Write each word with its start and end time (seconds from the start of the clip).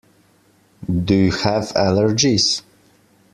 Do 1.05 1.13
you 1.13 1.29
have 1.31 1.65
allergies? 1.73 2.63